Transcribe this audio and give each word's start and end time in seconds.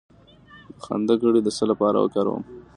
د 0.77 0.79
فندق 0.83 1.19
غوړي 1.23 1.41
د 1.43 1.49
څه 1.57 1.63
لپاره 1.71 1.97
وکاروم؟ 1.99 2.43